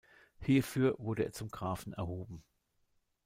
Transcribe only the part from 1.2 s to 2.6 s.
er zum Grafen erhoben.